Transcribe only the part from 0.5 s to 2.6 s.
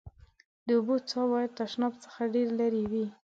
د اوبو څاه باید تشناب څخه ډېر